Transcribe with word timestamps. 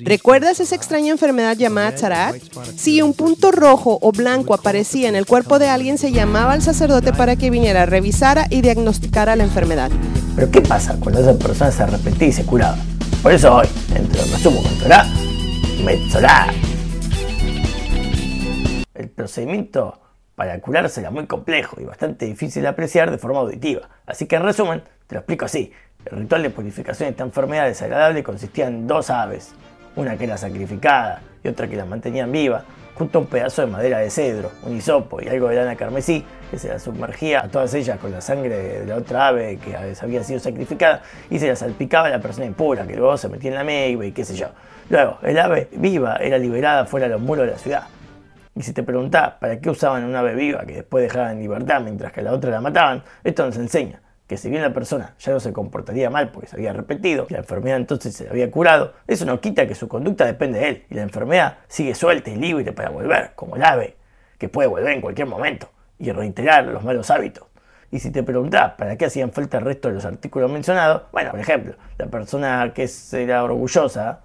¿Recuerdas 0.00 0.60
esa 0.60 0.74
extraña 0.74 1.10
enfermedad 1.12 1.56
llamada 1.56 1.94
Tzarat? 1.94 2.36
Si 2.76 3.00
un 3.00 3.14
punto 3.14 3.52
rojo 3.52 3.98
o 4.00 4.12
blanco 4.12 4.54
aparecía 4.54 5.08
en 5.08 5.16
el 5.16 5.26
cuerpo 5.26 5.58
de 5.58 5.68
alguien, 5.68 5.98
se 5.98 6.12
llamaba 6.12 6.52
al 6.52 6.62
sacerdote 6.62 7.12
para 7.12 7.36
que 7.36 7.50
viniera, 7.50 7.86
revisara 7.86 8.46
y 8.50 8.60
diagnosticara 8.60 9.36
la 9.36 9.44
enfermedad. 9.44 9.90
Pero 10.34 10.50
¿qué 10.50 10.60
pasa 10.60 10.96
cuando 11.00 11.20
esa 11.20 11.38
persona 11.38 11.70
se 11.70 11.82
arrepentía 11.82 12.28
y 12.28 12.32
se 12.32 12.44
curaba? 12.44 12.76
Por 13.22 13.32
eso 13.32 13.54
hoy, 13.56 13.66
entre 13.94 14.18
los 14.18 14.30
resumo 14.30 14.62
con 14.62 14.78
Torah, 14.78 15.06
Metzorah. 15.84 16.52
El 18.94 19.08
procedimiento 19.10 20.00
para 20.34 20.60
curarse 20.60 21.00
era 21.00 21.10
muy 21.10 21.26
complejo 21.26 21.80
y 21.80 21.84
bastante 21.84 22.26
difícil 22.26 22.62
de 22.62 22.68
apreciar 22.68 23.10
de 23.10 23.18
forma 23.18 23.40
auditiva. 23.40 23.88
Así 24.06 24.26
que 24.26 24.36
en 24.36 24.42
resumen, 24.42 24.82
te 25.06 25.14
lo 25.14 25.20
explico 25.20 25.46
así. 25.46 25.72
El 26.04 26.18
ritual 26.18 26.42
de 26.42 26.50
purificación 26.50 27.08
de 27.08 27.10
esta 27.10 27.24
enfermedad 27.24 27.66
desagradable 27.66 28.22
consistía 28.22 28.68
en 28.68 28.86
dos 28.86 29.10
aves, 29.10 29.52
una 29.96 30.16
que 30.16 30.24
era 30.24 30.36
sacrificada 30.36 31.22
y 31.42 31.48
otra 31.48 31.68
que 31.68 31.76
la 31.76 31.84
mantenían 31.84 32.30
viva, 32.32 32.64
junto 32.94 33.18
a 33.18 33.22
un 33.22 33.28
pedazo 33.28 33.62
de 33.62 33.68
madera 33.68 33.98
de 33.98 34.10
cedro, 34.10 34.50
un 34.64 34.76
hisopo 34.76 35.22
y 35.22 35.28
algo 35.28 35.48
de 35.48 35.56
lana 35.56 35.76
carmesí, 35.76 36.24
que 36.50 36.58
se 36.58 36.68
la 36.68 36.78
sumergía 36.80 37.44
a 37.44 37.48
todas 37.48 37.72
ellas 37.74 37.98
con 37.98 38.10
la 38.10 38.20
sangre 38.20 38.80
de 38.80 38.86
la 38.86 38.96
otra 38.96 39.28
ave 39.28 39.58
que 39.58 39.76
había 39.76 40.24
sido 40.24 40.40
sacrificada 40.40 41.02
y 41.30 41.38
se 41.38 41.46
la 41.46 41.54
salpicaba 41.54 42.08
a 42.08 42.10
la 42.10 42.18
persona 42.18 42.46
impura, 42.46 42.86
que 42.86 42.96
luego 42.96 43.16
se 43.16 43.28
metía 43.28 43.50
en 43.50 43.56
la 43.56 43.64
meiba 43.64 44.04
y 44.04 44.12
qué 44.12 44.24
sé 44.24 44.34
yo. 44.34 44.48
Luego, 44.90 45.18
el 45.22 45.38
ave 45.38 45.68
viva 45.72 46.16
era 46.16 46.38
liberada 46.38 46.86
fuera 46.86 47.06
de 47.06 47.12
los 47.12 47.20
muros 47.20 47.46
de 47.46 47.52
la 47.52 47.58
ciudad. 47.58 47.82
Y 48.56 48.62
si 48.62 48.72
te 48.72 48.82
preguntás 48.82 49.34
para 49.34 49.60
qué 49.60 49.70
usaban 49.70 50.02
una 50.02 50.18
ave 50.18 50.34
viva 50.34 50.64
que 50.66 50.74
después 50.76 51.04
dejaban 51.04 51.32
en 51.32 51.40
libertad 51.40 51.80
mientras 51.80 52.12
que 52.12 52.22
la 52.22 52.32
otra 52.32 52.50
la 52.50 52.60
mataban, 52.60 53.04
esto 53.22 53.46
nos 53.46 53.56
enseña 53.56 54.00
que 54.28 54.36
si 54.36 54.50
bien 54.50 54.62
la 54.62 54.72
persona 54.72 55.14
ya 55.18 55.32
no 55.32 55.40
se 55.40 55.52
comportaría 55.52 56.10
mal 56.10 56.30
porque 56.30 56.48
se 56.48 56.56
había 56.56 56.72
repetido, 56.74 57.26
y 57.30 57.32
la 57.32 57.40
enfermedad 57.40 57.78
entonces 57.78 58.14
se 58.14 58.28
había 58.28 58.50
curado, 58.50 58.92
eso 59.06 59.24
no 59.24 59.40
quita 59.40 59.66
que 59.66 59.74
su 59.74 59.88
conducta 59.88 60.26
depende 60.26 60.60
de 60.60 60.68
él 60.68 60.84
y 60.90 60.94
la 60.94 61.02
enfermedad 61.02 61.58
sigue 61.66 61.94
suelta 61.94 62.30
y 62.30 62.36
libre 62.36 62.72
para 62.72 62.90
volver, 62.90 63.32
como 63.34 63.56
el 63.56 63.64
ave, 63.64 63.96
que 64.36 64.48
puede 64.48 64.68
volver 64.68 64.92
en 64.92 65.00
cualquier 65.00 65.26
momento 65.26 65.70
y 65.98 66.12
reiterar 66.12 66.66
los 66.66 66.84
malos 66.84 67.10
hábitos. 67.10 67.46
Y 67.90 68.00
si 68.00 68.10
te 68.10 68.22
preguntás 68.22 68.74
para 68.74 68.96
qué 68.96 69.06
hacían 69.06 69.32
falta 69.32 69.58
el 69.58 69.64
resto 69.64 69.88
de 69.88 69.94
los 69.94 70.04
artículos 70.04 70.50
mencionados, 70.50 71.02
bueno, 71.10 71.30
por 71.30 71.40
ejemplo, 71.40 71.74
la 71.96 72.06
persona 72.06 72.70
que 72.74 72.86
era 73.12 73.42
orgullosa, 73.42 74.20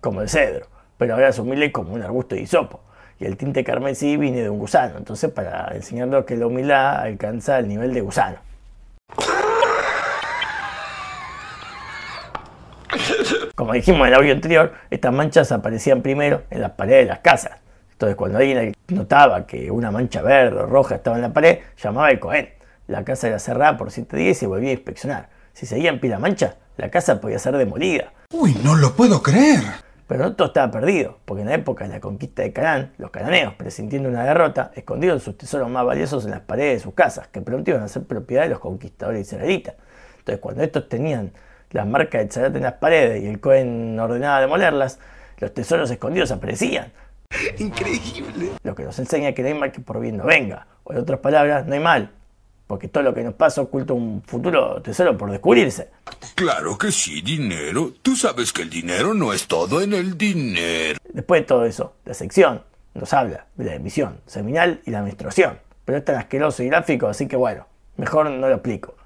como 0.00 0.22
el 0.22 0.28
cedro, 0.28 0.66
pero 0.98 1.14
ahora 1.14 1.28
es 1.28 1.40
como 1.72 1.94
un 1.94 2.02
arbusto 2.02 2.34
de 2.34 2.42
hisopo. 2.42 2.80
Y 3.18 3.24
el 3.24 3.36
tinte 3.36 3.62
carmesí 3.62 4.16
viene 4.16 4.42
de 4.42 4.50
un 4.50 4.58
gusano, 4.58 4.98
entonces 4.98 5.30
para 5.30 5.68
enseñarnos 5.74 6.24
que 6.24 6.36
la 6.36 6.48
humildad 6.48 7.00
alcanza 7.00 7.58
el 7.60 7.68
nivel 7.68 7.94
de 7.94 8.00
gusano. 8.00 8.45
Como 13.54 13.72
dijimos 13.72 14.02
en 14.02 14.06
el 14.08 14.14
audio 14.14 14.32
anterior, 14.32 14.72
estas 14.90 15.12
manchas 15.12 15.52
aparecían 15.52 16.02
primero 16.02 16.42
en 16.50 16.60
las 16.60 16.72
paredes 16.72 17.04
de 17.04 17.10
las 17.10 17.20
casas. 17.20 17.52
Entonces, 17.92 18.16
cuando 18.16 18.38
alguien 18.38 18.74
notaba 18.88 19.46
que 19.46 19.70
una 19.70 19.90
mancha 19.90 20.20
verde 20.22 20.60
o 20.60 20.66
roja 20.66 20.96
estaba 20.96 21.16
en 21.16 21.22
la 21.22 21.32
pared, 21.32 21.60
llamaba 21.82 22.08
al 22.08 22.18
Cohen. 22.18 22.50
La 22.88 23.04
casa 23.04 23.28
era 23.28 23.38
cerrada 23.38 23.76
por 23.76 23.90
siete 23.90 24.16
días 24.16 24.36
y 24.36 24.40
se 24.40 24.46
volvía 24.46 24.70
a 24.70 24.74
inspeccionar. 24.74 25.28
Si 25.52 25.66
seguía 25.66 25.90
en 25.90 25.98
pie 25.98 26.10
la 26.10 26.18
mancha, 26.18 26.56
la 26.76 26.90
casa 26.90 27.20
podía 27.20 27.38
ser 27.38 27.56
demolida. 27.56 28.12
Uy, 28.32 28.54
no 28.62 28.76
lo 28.76 28.94
puedo 28.94 29.22
creer. 29.22 29.60
Pero 30.06 30.22
no 30.22 30.36
todo 30.36 30.48
estaba 30.48 30.70
perdido, 30.70 31.18
porque 31.24 31.42
en 31.42 31.48
la 31.48 31.54
época 31.54 31.84
de 31.84 31.94
la 31.94 32.00
conquista 32.00 32.42
de 32.42 32.52
Canaán, 32.52 32.92
los 32.98 33.10
cananeos, 33.10 33.54
presintiendo 33.54 34.08
una 34.08 34.24
derrota, 34.24 34.70
escondieron 34.74 35.18
sus 35.18 35.36
tesoros 35.36 35.68
más 35.68 35.84
valiosos 35.84 36.24
en 36.26 36.30
las 36.30 36.40
paredes 36.40 36.74
de 36.74 36.80
sus 36.84 36.94
casas, 36.94 37.26
que 37.28 37.40
pronto 37.40 37.70
iban 37.70 37.82
a 37.82 37.88
ser 37.88 38.04
propiedad 38.04 38.42
de 38.42 38.50
los 38.50 38.60
conquistadores 38.60 39.26
israelitas. 39.26 39.74
Entonces, 40.18 40.40
cuando 40.40 40.62
estos 40.62 40.88
tenían 40.88 41.32
las 41.70 41.86
marcas 41.86 42.22
de 42.22 42.28
Tzarat 42.28 42.56
en 42.56 42.62
las 42.62 42.74
paredes 42.74 43.22
y 43.22 43.26
el 43.26 43.40
Cohen 43.40 43.98
ordenaba 43.98 44.40
demolerlas, 44.40 44.98
los 45.38 45.52
tesoros 45.52 45.90
escondidos 45.90 46.30
aparecían. 46.30 46.92
Increíble. 47.58 48.52
Lo 48.62 48.74
que 48.74 48.84
nos 48.84 48.98
enseña 48.98 49.32
que 49.32 49.42
no 49.42 49.48
hay 49.48 49.54
mal 49.54 49.72
que 49.72 49.80
por 49.80 50.00
bien 50.00 50.16
no 50.16 50.24
venga. 50.24 50.66
O 50.84 50.92
en 50.92 50.98
otras 50.98 51.20
palabras, 51.20 51.66
no 51.66 51.74
hay 51.74 51.80
mal, 51.80 52.10
porque 52.66 52.88
todo 52.88 53.02
lo 53.02 53.14
que 53.14 53.22
nos 53.22 53.34
pasa 53.34 53.60
oculta 53.60 53.92
un 53.92 54.22
futuro 54.22 54.80
tesoro 54.82 55.16
por 55.16 55.30
descubrirse. 55.30 55.90
Claro 56.34 56.78
que 56.78 56.92
sí, 56.92 57.20
dinero. 57.22 57.92
Tú 58.02 58.16
sabes 58.16 58.52
que 58.52 58.62
el 58.62 58.70
dinero 58.70 59.14
no 59.14 59.32
es 59.32 59.46
todo 59.46 59.80
en 59.80 59.92
el 59.94 60.16
dinero. 60.16 60.98
Después 61.12 61.42
de 61.42 61.46
todo 61.46 61.64
eso, 61.64 61.94
la 62.04 62.14
sección 62.14 62.62
nos 62.94 63.12
habla 63.12 63.46
de 63.56 63.64
la 63.64 63.74
emisión 63.74 64.20
seminal 64.26 64.80
y 64.84 64.90
la 64.90 65.02
menstruación. 65.02 65.58
Pero 65.84 65.98
es 65.98 66.04
tan 66.04 66.16
asqueroso 66.16 66.62
y 66.62 66.68
gráfico, 66.68 67.06
así 67.08 67.28
que 67.28 67.36
bueno, 67.36 67.66
mejor 67.96 68.30
no 68.30 68.48
lo 68.48 68.54
explico. 68.54 68.96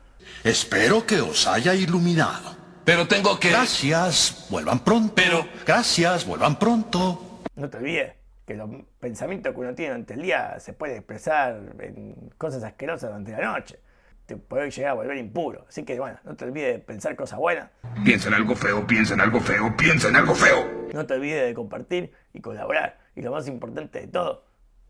Espero 0.44 1.06
que 1.06 1.20
os 1.20 1.46
haya 1.46 1.74
iluminado. 1.74 2.59
Pero 2.84 3.06
tengo 3.06 3.38
que... 3.38 3.50
Gracias, 3.50 4.46
vuelvan 4.50 4.80
pronto. 4.80 5.12
Pero- 5.14 5.46
Gracias, 5.66 6.26
vuelvan 6.26 6.58
pronto. 6.58 7.42
No 7.54 7.68
te 7.68 7.76
olvides 7.78 8.12
que 8.46 8.54
los 8.54 8.68
pensamientos 8.98 9.52
que 9.54 9.60
uno 9.60 9.74
tiene 9.74 9.90
durante 9.92 10.14
el 10.14 10.22
día 10.22 10.58
se 10.58 10.72
pueden 10.72 10.96
expresar 10.96 11.60
en 11.80 12.30
cosas 12.38 12.64
asquerosas 12.64 13.10
durante 13.10 13.32
la 13.32 13.52
noche. 13.52 13.78
Te 14.26 14.36
puede 14.36 14.70
llegar 14.70 14.92
a 14.92 14.94
volver 14.94 15.16
impuro. 15.18 15.66
Así 15.68 15.84
que 15.84 15.98
bueno, 15.98 16.18
no 16.24 16.34
te 16.36 16.44
olvides 16.44 16.72
de 16.74 16.78
pensar 16.78 17.14
cosas 17.16 17.38
buenas. 17.38 17.68
Piensa 18.04 18.28
en 18.28 18.34
algo 18.34 18.54
feo, 18.56 18.86
piensa 18.86 19.14
en 19.14 19.20
algo 19.20 19.40
feo, 19.40 19.76
piensa 19.76 20.08
en 20.08 20.16
algo 20.16 20.34
feo. 20.34 20.88
No 20.92 21.04
te 21.06 21.14
olvides 21.14 21.44
de 21.46 21.54
compartir 21.54 22.12
y 22.32 22.40
colaborar. 22.40 22.98
Y 23.14 23.22
lo 23.22 23.32
más 23.32 23.46
importante 23.48 24.00
de 24.00 24.06
todo, 24.08 24.44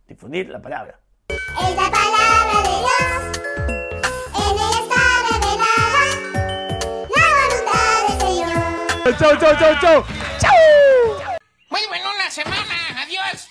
difundir 0.06 0.48
la 0.50 0.60
palabra. 0.62 1.00
Es 1.28 1.74
la 1.76 1.90
palabra 1.90 2.62
de 2.62 2.68
Dios. 2.68 3.49
chau, 9.20 9.36
chau, 9.36 9.54
chau, 9.60 9.74
chau. 9.82 10.04
Chau. 10.40 10.50
Muy 11.68 11.86
buena 11.88 12.30
semana. 12.30 12.74
Adiós. 13.02 13.48